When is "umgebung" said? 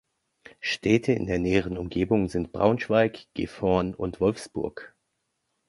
1.77-2.27